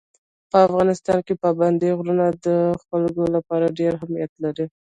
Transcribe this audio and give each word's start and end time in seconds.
په 0.51 0.57
افغانستان 0.67 1.17
کې 1.25 1.33
پابندي 1.43 1.89
غرونه 1.97 2.25
د 2.45 2.47
خلکو 2.85 3.23
لپاره 3.35 3.75
ډېر 3.79 3.91
اهمیت 3.95 4.31
لري. 4.43 4.65